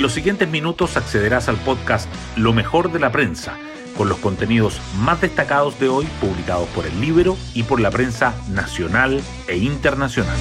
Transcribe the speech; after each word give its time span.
En 0.00 0.04
los 0.04 0.14
siguientes 0.14 0.48
minutos 0.48 0.96
accederás 0.96 1.50
al 1.50 1.58
podcast 1.58 2.08
Lo 2.34 2.54
mejor 2.54 2.90
de 2.90 2.98
la 2.98 3.12
prensa, 3.12 3.58
con 3.98 4.08
los 4.08 4.16
contenidos 4.16 4.80
más 4.96 5.20
destacados 5.20 5.78
de 5.78 5.90
hoy 5.90 6.06
publicados 6.22 6.66
por 6.70 6.86
el 6.86 6.98
libro 7.02 7.36
y 7.52 7.64
por 7.64 7.80
la 7.80 7.90
prensa 7.90 8.32
nacional 8.48 9.20
e 9.46 9.58
internacional. 9.58 10.38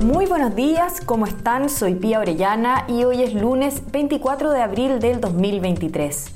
Muy 0.00 0.24
buenos 0.24 0.56
días, 0.56 1.02
¿cómo 1.04 1.26
están? 1.26 1.68
Soy 1.68 1.96
Pía 1.96 2.18
Orellana 2.18 2.86
y 2.88 3.04
hoy 3.04 3.22
es 3.24 3.34
lunes 3.34 3.82
24 3.92 4.52
de 4.52 4.62
abril 4.62 4.98
del 4.98 5.20
2023. 5.20 6.35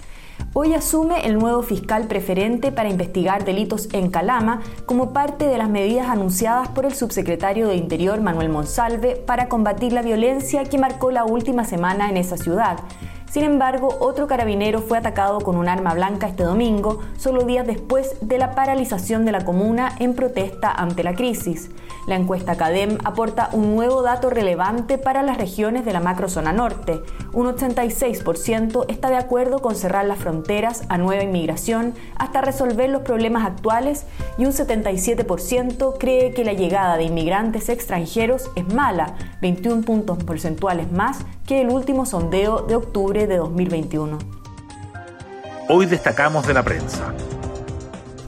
Hoy 0.53 0.75
asume 0.75 1.29
el 1.29 1.39
nuevo 1.39 1.63
fiscal 1.63 2.09
preferente 2.09 2.73
para 2.73 2.89
investigar 2.89 3.45
delitos 3.45 3.89
en 3.93 4.11
Calama 4.11 4.63
como 4.85 5.13
parte 5.13 5.47
de 5.47 5.57
las 5.57 5.71
medidas 5.71 6.09
anunciadas 6.09 6.67
por 6.67 6.87
el 6.87 6.93
subsecretario 6.93 7.69
de 7.69 7.77
Interior 7.77 8.21
Manuel 8.21 8.49
Monsalve 8.49 9.15
para 9.15 9.49
combatir 9.49 9.93
la 9.93 10.03
violencia 10.03 10.65
que 10.65 10.77
marcó 10.77 11.13
la 11.13 11.25
última 11.25 11.65
semana 11.65 12.11
en 12.11 12.17
esa 12.17 12.37
ciudad. 12.37 12.81
Sin 13.31 13.45
embargo, 13.45 13.97
otro 14.01 14.27
carabinero 14.27 14.83
fue 14.83 14.99
atacado 14.99 15.41
con 15.41 15.57
un 15.57 15.69
arma 15.69 15.95
blanca 15.95 16.27
este 16.27 16.43
domingo, 16.43 16.99
solo 17.17 17.45
días 17.45 17.65
después 17.65 18.17
de 18.21 18.39
la 18.39 18.57
paralización 18.57 19.25
de 19.25 19.31
la 19.31 19.45
comuna 19.45 19.95
en 20.01 20.15
protesta 20.15 20.73
ante 20.73 21.05
la 21.05 21.15
crisis. 21.15 21.71
La 22.09 22.17
encuesta 22.17 22.57
CADEM 22.57 22.99
aporta 23.05 23.51
un 23.53 23.77
nuevo 23.77 24.03
dato 24.03 24.31
relevante 24.31 24.99
para 24.99 25.23
las 25.23 25.37
regiones 25.37 25.85
de 25.85 25.93
la 25.93 26.01
macrozona 26.01 26.53
norte. 26.53 27.01
Un 27.33 27.47
86% 27.47 28.87
está 28.89 29.11
de 29.11 29.17
acuerdo 29.17 29.61
con 29.61 29.77
cerrar 29.77 30.07
las 30.07 30.19
fronteras 30.19 30.83
a 30.89 30.99
nueva 30.99 31.23
inmigración 31.23 31.95
hasta 32.17 32.41
resolver 32.41 32.91
los 32.91 33.03
problemas 33.03 33.47
actuales 33.47 34.07
y 34.39 34.45
un 34.45 34.53
77% 34.53 35.95
cree 36.01 36.33
que 36.33 36.45
la 36.45 36.53
llegada 36.53 36.97
de 36.97 37.05
inmigrantes 37.05 37.69
extranjeros 37.69 38.51
es 38.57 38.67
mala, 38.75 39.15
21 39.41 39.83
puntos 39.83 40.19
porcentuales 40.25 40.91
más 40.91 41.19
que 41.47 41.61
el 41.61 41.71
último 41.71 42.07
sondeo 42.07 42.63
de 42.63 42.77
octubre 42.77 43.20
de 43.29 43.37
2021. 43.37 44.19
Hoy 45.69 45.87
destacamos 45.87 46.47
de 46.47 46.55
la 46.55 46.63
prensa. 46.63 47.15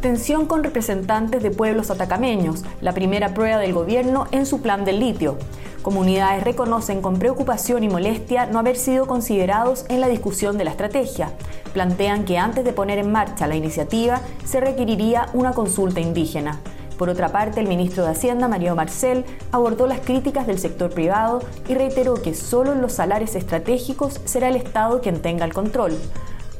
Tensión 0.00 0.46
con 0.46 0.64
representantes 0.64 1.42
de 1.42 1.50
pueblos 1.50 1.90
atacameños, 1.90 2.64
la 2.80 2.92
primera 2.92 3.34
prueba 3.34 3.58
del 3.58 3.72
gobierno 3.72 4.26
en 4.32 4.46
su 4.46 4.60
plan 4.60 4.84
del 4.84 5.00
litio. 5.00 5.38
Comunidades 5.82 6.44
reconocen 6.44 7.02
con 7.02 7.18
preocupación 7.18 7.82
y 7.82 7.88
molestia 7.88 8.46
no 8.46 8.58
haber 8.58 8.76
sido 8.76 9.06
considerados 9.06 9.84
en 9.88 10.00
la 10.00 10.08
discusión 10.08 10.58
de 10.58 10.64
la 10.64 10.70
estrategia. 10.70 11.32
Plantean 11.72 12.24
que 12.24 12.38
antes 12.38 12.64
de 12.64 12.72
poner 12.72 12.98
en 12.98 13.10
marcha 13.10 13.46
la 13.46 13.56
iniciativa 13.56 14.20
se 14.44 14.60
requeriría 14.60 15.27
una 15.32 15.52
consulta 15.52 16.00
indígena. 16.00 16.60
Por 17.03 17.11
otra 17.11 17.31
parte, 17.31 17.58
el 17.58 17.67
ministro 17.67 18.05
de 18.05 18.12
Hacienda, 18.12 18.47
Mario 18.47 18.77
Marcel, 18.77 19.25
abordó 19.50 19.89
las 19.89 19.98
críticas 19.98 20.47
del 20.47 20.61
sector 20.61 20.89
privado 20.91 21.41
y 21.69 21.75
reiteró 21.75 22.14
que 22.14 22.33
solo 22.33 22.70
en 22.70 22.81
los 22.81 22.92
salares 22.92 23.34
estratégicos 23.34 24.20
será 24.25 24.47
el 24.47 24.55
Estado 24.55 25.00
quien 25.00 25.20
tenga 25.20 25.45
el 25.45 25.53
control. 25.53 25.98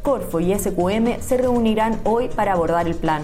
Corfo 0.03 0.41
y 0.41 0.53
SQM 0.53 1.20
se 1.20 1.37
reunirán 1.37 2.01
hoy 2.03 2.29
para 2.29 2.55
abordar 2.55 2.89
el 2.89 2.97
plan. 2.97 3.23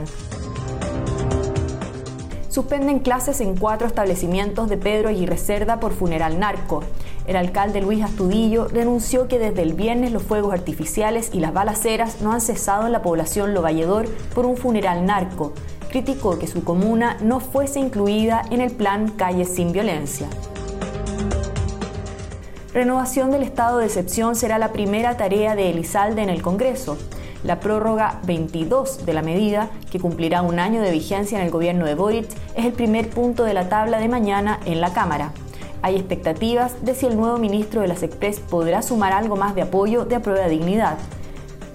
Suspenden 2.51 3.01
clases 3.01 3.41
en 3.41 3.57
cuatro 3.57 3.89
establecimientos 3.89 4.69
de 4.69 4.77
Pedro 4.77 5.09
Aguirre 5.09 5.39
por 5.81 5.95
funeral 5.95 6.39
narco. 6.39 6.85
El 7.27 7.35
alcalde 7.35 7.81
Luis 7.81 8.05
Astudillo 8.05 8.69
denunció 8.69 9.27
que 9.27 9.41
desde 9.41 9.63
el 9.63 9.73
viernes 9.73 10.13
los 10.13 10.23
fuegos 10.23 10.55
artificiales 10.55 11.31
y 11.33 11.41
las 11.41 11.53
balaceras 11.53 12.21
no 12.21 12.33
han 12.33 12.41
cesado 12.41 12.87
en 12.87 12.93
la 12.93 13.03
población 13.03 13.55
Lovalledor 13.55 14.09
por 14.37 14.47
un 14.47 14.57
funeral 14.57 15.05
narco 15.05 15.53
criticó 15.89 16.39
que 16.39 16.47
su 16.47 16.65
comuna 16.65 17.17
no 17.21 17.41
fuese 17.41 17.81
incluida 17.81 18.43
en 18.51 18.61
el 18.61 18.71
plan 18.71 19.11
Calles 19.11 19.55
sin 19.55 19.73
Violencia. 19.73 20.29
Renovación 22.73 23.31
del 23.31 23.43
estado 23.43 23.79
de 23.79 23.87
excepción 23.87 24.37
será 24.37 24.59
la 24.59 24.73
primera 24.73 25.17
tarea 25.17 25.57
de 25.57 25.71
Elizalde 25.71 26.23
en 26.23 26.29
el 26.29 26.43
Congreso. 26.43 26.99
La 27.43 27.61
prórroga 27.61 28.21
22 28.25 29.07
de 29.07 29.13
la 29.15 29.23
medida, 29.23 29.71
que 29.91 29.99
cumplirá 29.99 30.43
un 30.43 30.59
año 30.59 30.83
de 30.83 30.91
vigencia 30.91 31.39
en 31.39 31.45
el 31.45 31.51
gobierno 31.51 31.87
de 31.87 31.95
Boric, 31.95 32.29
es 32.55 32.67
el 32.67 32.73
primer 32.73 33.09
punto 33.11 33.45
de 33.45 33.55
la 33.55 33.69
tabla 33.69 33.99
de 33.99 34.09
mañana 34.09 34.61
en 34.65 34.81
la 34.81 34.93
Cámara. 34.93 35.33
Hay 35.81 35.97
expectativas 35.97 36.85
de 36.85 36.95
si 36.95 37.07
el 37.07 37.17
nuevo 37.17 37.39
ministro 37.39 37.81
de 37.81 37.89
las 37.89 38.03
Express 38.03 38.41
podrá 38.41 38.83
sumar 38.83 39.13
algo 39.13 39.37
más 39.37 39.55
de 39.55 39.63
apoyo 39.63 40.05
de 40.05 40.17
aprueba 40.17 40.49
dignidad. 40.49 40.99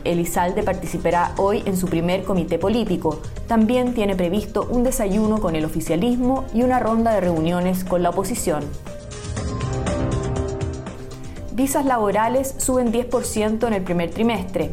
Elizalde 0.04 0.64
participará 0.64 1.34
hoy 1.38 1.64
en 1.66 1.78
su 1.78 1.88
primer 1.88 2.24
comité 2.24 2.60
político. 2.60 3.22
También 3.48 3.94
tiene 3.94 4.16
previsto 4.16 4.68
un 4.70 4.84
desayuno 4.84 5.40
con 5.40 5.56
el 5.56 5.66
oficialismo 5.66 6.46
y 6.54 6.64
una 6.64 6.80
ronda 6.80 7.14
de 7.14 7.22
reuniones 7.22 7.84
con 7.84 8.04
la 8.04 8.10
oposición. 8.10 8.64
Visas 11.54 11.86
laborales 11.86 12.56
suben 12.58 12.92
10% 12.92 13.68
en 13.68 13.74
el 13.74 13.84
primer 13.84 14.10
trimestre. 14.10 14.72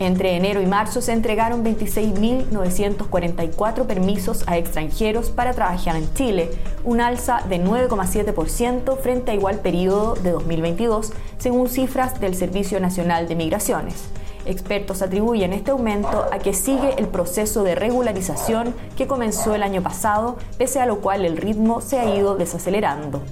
Entre 0.00 0.34
enero 0.34 0.62
y 0.62 0.66
marzo 0.66 1.00
se 1.00 1.12
entregaron 1.12 1.64
26.944 1.64 3.86
permisos 3.86 4.42
a 4.46 4.58
extranjeros 4.58 5.30
para 5.30 5.52
trabajar 5.52 5.94
en 5.94 6.12
Chile, 6.14 6.50
un 6.82 7.00
alza 7.00 7.44
de 7.48 7.62
9,7% 7.62 8.98
frente 8.98 9.30
a 9.30 9.34
igual 9.34 9.60
periodo 9.60 10.14
de 10.14 10.32
2022, 10.32 11.12
según 11.38 11.68
cifras 11.68 12.18
del 12.18 12.34
Servicio 12.34 12.80
Nacional 12.80 13.28
de 13.28 13.36
Migraciones. 13.36 14.08
Expertos 14.44 15.02
atribuyen 15.02 15.52
este 15.52 15.70
aumento 15.70 16.26
a 16.32 16.38
que 16.38 16.52
sigue 16.52 16.94
el 16.98 17.06
proceso 17.06 17.62
de 17.62 17.74
regularización 17.74 18.74
que 18.96 19.06
comenzó 19.06 19.54
el 19.54 19.62
año 19.62 19.82
pasado, 19.82 20.36
pese 20.58 20.80
a 20.80 20.86
lo 20.86 21.00
cual 21.00 21.24
el 21.24 21.36
ritmo 21.36 21.80
se 21.80 22.00
ha 22.00 22.14
ido 22.14 22.36
desacelerando. 22.36 23.22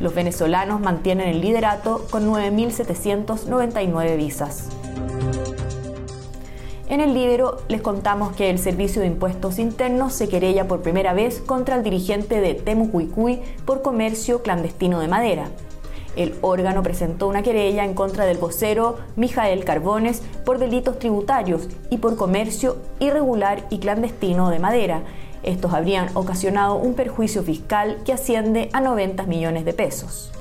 Los 0.00 0.14
venezolanos 0.14 0.80
mantienen 0.80 1.28
el 1.28 1.40
liderato 1.40 2.06
con 2.10 2.30
9.799 2.30 4.16
visas. 4.16 4.68
En 6.88 7.00
el 7.00 7.14
libro 7.14 7.58
les 7.68 7.82
contamos 7.82 8.34
que 8.34 8.50
el 8.50 8.58
Servicio 8.58 9.00
de 9.00 9.06
Impuestos 9.06 9.60
Internos 9.60 10.12
se 10.12 10.28
querella 10.28 10.66
por 10.66 10.82
primera 10.82 11.14
vez 11.14 11.40
contra 11.40 11.76
el 11.76 11.84
dirigente 11.84 12.40
de 12.40 12.54
Temucuicuy 12.54 13.40
por 13.64 13.80
comercio 13.80 14.42
clandestino 14.42 14.98
de 14.98 15.06
madera. 15.06 15.50
El 16.16 16.34
órgano 16.40 16.82
presentó 16.82 17.28
una 17.28 17.42
querella 17.42 17.84
en 17.84 17.94
contra 17.94 18.24
del 18.24 18.38
vocero 18.38 18.98
Mijael 19.16 19.64
Carbones 19.64 20.22
por 20.44 20.58
delitos 20.58 20.98
tributarios 20.98 21.68
y 21.88 21.98
por 21.98 22.16
comercio 22.16 22.76
irregular 22.98 23.66
y 23.70 23.78
clandestino 23.78 24.50
de 24.50 24.58
madera. 24.58 25.02
Estos 25.42 25.72
habrían 25.72 26.08
ocasionado 26.14 26.76
un 26.76 26.94
perjuicio 26.94 27.42
fiscal 27.42 27.98
que 28.04 28.12
asciende 28.12 28.68
a 28.72 28.80
90 28.80 29.24
millones 29.24 29.64
de 29.64 29.72
pesos. 29.72 30.32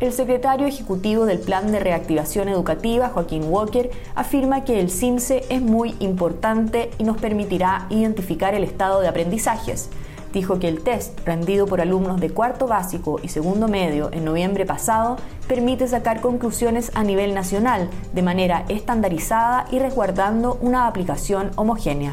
El 0.00 0.12
secretario 0.12 0.66
ejecutivo 0.66 1.24
del 1.24 1.38
Plan 1.38 1.70
de 1.70 1.78
Reactivación 1.78 2.48
Educativa, 2.48 3.10
Joaquín 3.10 3.44
Walker, 3.44 3.90
afirma 4.14 4.64
que 4.64 4.80
el 4.80 4.90
CIMSE 4.90 5.44
es 5.48 5.62
muy 5.62 5.94
importante 6.00 6.90
y 6.98 7.04
nos 7.04 7.16
permitirá 7.18 7.86
identificar 7.90 8.54
el 8.54 8.64
estado 8.64 9.00
de 9.00 9.08
aprendizajes 9.08 9.90
dijo 10.34 10.58
que 10.58 10.68
el 10.68 10.82
test 10.82 11.18
rendido 11.24 11.66
por 11.66 11.80
alumnos 11.80 12.20
de 12.20 12.30
cuarto 12.30 12.66
básico 12.66 13.18
y 13.22 13.28
segundo 13.28 13.68
medio 13.68 14.10
en 14.12 14.24
noviembre 14.24 14.66
pasado 14.66 15.16
permite 15.48 15.88
sacar 15.88 16.20
conclusiones 16.20 16.90
a 16.94 17.04
nivel 17.04 17.34
nacional 17.34 17.88
de 18.12 18.22
manera 18.22 18.64
estandarizada 18.68 19.66
y 19.70 19.78
resguardando 19.78 20.58
una 20.60 20.86
aplicación 20.86 21.50
homogénea. 21.56 22.12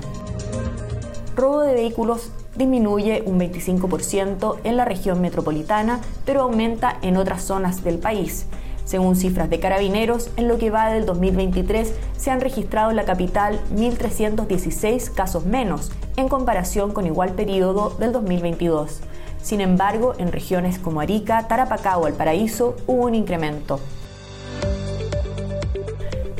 Robo 1.35 1.61
de 1.61 1.73
vehículos 1.73 2.31
disminuye 2.55 3.23
un 3.25 3.39
25% 3.39 4.57
en 4.63 4.77
la 4.77 4.85
región 4.85 5.21
metropolitana, 5.21 5.99
pero 6.25 6.41
aumenta 6.41 6.97
en 7.01 7.17
otras 7.17 7.43
zonas 7.43 7.83
del 7.83 7.97
país. 7.97 8.45
Según 8.85 9.15
cifras 9.15 9.49
de 9.49 9.59
carabineros, 9.59 10.29
en 10.35 10.47
lo 10.47 10.57
que 10.57 10.69
va 10.69 10.89
del 10.89 11.05
2023 11.05 11.93
se 12.17 12.31
han 12.31 12.41
registrado 12.41 12.89
en 12.89 12.95
la 12.95 13.05
capital 13.05 13.59
1.316 13.75 15.13
casos 15.13 15.45
menos 15.45 15.91
en 16.17 16.27
comparación 16.27 16.91
con 16.91 17.05
igual 17.05 17.33
periodo 17.33 17.91
del 17.99 18.11
2022. 18.11 19.01
Sin 19.41 19.61
embargo, 19.61 20.13
en 20.17 20.31
regiones 20.31 20.77
como 20.77 21.01
Arica, 21.01 21.47
Tarapacá 21.47 21.97
o 21.97 22.07
El 22.07 22.13
Paraíso 22.13 22.75
hubo 22.85 23.05
un 23.05 23.15
incremento. 23.15 23.79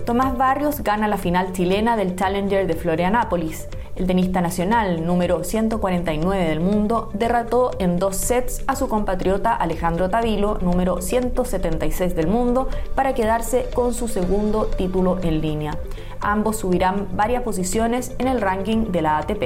Tomás 0.06 0.38
Barrios 0.38 0.82
gana 0.82 1.08
la 1.08 1.18
final 1.18 1.54
chilena 1.54 1.96
del 1.96 2.16
Challenger 2.16 2.68
de 2.68 2.76
Florianápolis. 2.76 3.68
El 4.02 4.08
tenista 4.08 4.42
nacional, 4.42 5.06
número 5.06 5.44
149 5.44 6.50
del 6.50 6.60
mundo, 6.60 7.12
derrotó 7.14 7.70
en 7.78 8.00
dos 8.00 8.16
sets 8.16 8.64
a 8.66 8.76
su 8.76 8.90
compatriota 8.90 9.54
Alejandro 9.54 10.10
Tavilo, 10.10 10.58
número 10.60 11.04
176 11.04 12.16
del 12.16 12.26
mundo, 12.26 12.68
para 12.96 13.14
quedarse 13.14 13.68
con 13.76 13.94
su 13.94 14.08
segundo 14.08 14.66
título 14.66 15.20
en 15.22 15.40
línea. 15.40 15.78
Ambos 16.20 16.58
subirán 16.58 17.10
varias 17.16 17.44
posiciones 17.44 18.16
en 18.18 18.28
el 18.28 18.42
ranking 18.42 18.92
de 18.92 19.04
la 19.04 19.20
ATP. 19.20 19.44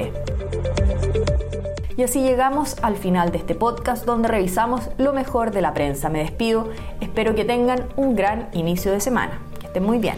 Y 1.98 2.02
así 2.02 2.22
llegamos 2.22 2.76
al 2.80 2.96
final 2.96 3.32
de 3.32 3.38
este 3.38 3.54
podcast 3.54 4.06
donde 4.06 4.28
revisamos 4.28 4.88
lo 4.96 5.12
mejor 5.12 5.50
de 5.50 5.60
la 5.60 5.74
prensa. 5.74 6.08
Me 6.08 6.20
despido, 6.20 6.70
espero 7.02 7.34
que 7.34 7.44
tengan 7.44 7.88
un 7.96 8.16
gran 8.16 8.48
inicio 8.54 8.90
de 8.90 9.00
semana. 9.00 9.38
Que 9.60 9.66
estén 9.66 9.84
muy 9.84 9.98
bien. 9.98 10.16